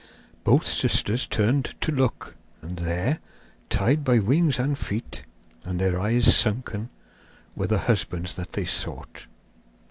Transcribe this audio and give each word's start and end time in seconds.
But 0.43 0.63
sisters 0.63 1.27
turned 1.27 1.79
to 1.79 1.91
look, 1.91 2.35
and 2.63 2.77
there, 2.79 3.19
tied 3.69 4.03
by 4.03 4.17
wings 4.17 4.57
and 4.57 4.75
feet, 4.75 5.21
and 5.63 5.79
their 5.79 5.99
eyes 6.01 6.35
sunken, 6.35 6.89
were 7.55 7.67
the 7.67 7.77
husbands 7.77 8.35
that 8.35 8.53
they 8.53 8.65
sought. 8.65 9.27